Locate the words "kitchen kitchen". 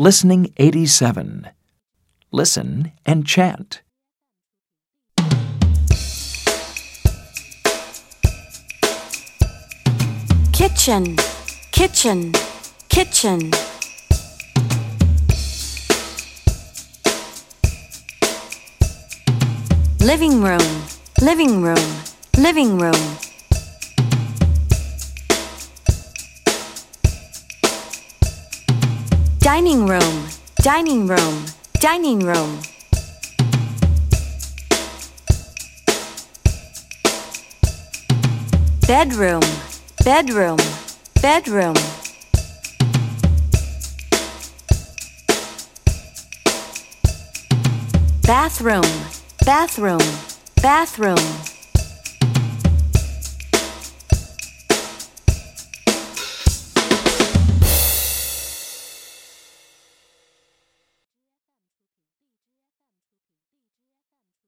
10.52-12.32, 11.72-13.50